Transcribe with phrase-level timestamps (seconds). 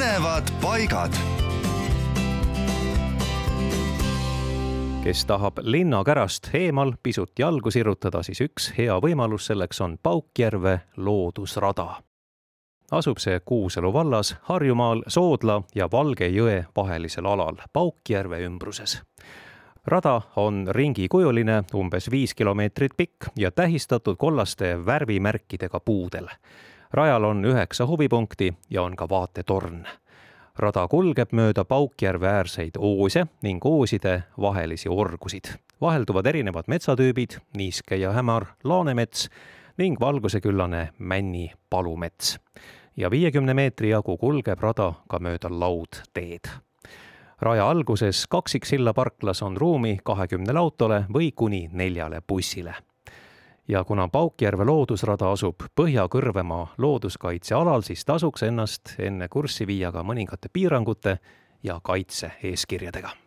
[0.00, 1.12] põnevad paigad.
[5.04, 12.00] kes tahab linnakärast eemal pisut jalgu sirutada, siis üks hea võimalus selleks on Paukjärve loodusrada.
[12.90, 19.02] asub see Kuusalu vallas Harjumaal Soodla ja Valge jõe vahelisel alal Paukjärve ümbruses
[19.86, 26.28] rada on ringikujuline, umbes viis kilomeetrit pikk ja tähistatud kollaste värvimärkidega puudel.
[26.92, 29.84] Rajal on üheksa huvipunkti ja on ka vaatetorn.
[30.58, 35.44] rada kulgeb mööda Paukjärve äärseid oose ning ooside vahelisi orgusid.
[35.80, 39.30] vahelduvad erinevad metsatüübid, niiske ja hämar laanemets
[39.78, 42.38] ning valguseküllane Männi palumets.
[42.96, 46.48] ja viiekümne meetri jagu kulgeb rada ka mööda laudteed
[47.40, 52.74] raja alguses kaksiksilla parklas on ruumi kahekümnele autole või kuni neljale bussile.
[53.68, 60.52] Ja kuna Paukjärve loodusrada asub Põhja-Kõrvemaa looduskaitsealal, siis tasuks ennast enne kurssi viia ka mõningate
[60.52, 61.18] piirangute
[61.62, 63.19] ja kaitse-eeskirjadega